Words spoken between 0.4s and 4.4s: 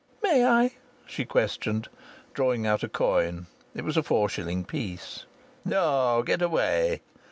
I?" she questioned, drawing out a coin. It was a four